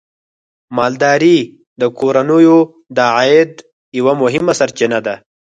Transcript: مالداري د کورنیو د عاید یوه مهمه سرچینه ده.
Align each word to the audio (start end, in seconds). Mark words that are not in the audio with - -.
مالداري 0.77 1.37
د 1.81 1.83
کورنیو 1.99 2.59
د 2.97 2.97
عاید 3.15 3.51
یوه 3.99 4.13
مهمه 4.21 4.53
سرچینه 4.59 4.99
ده. 5.05 5.15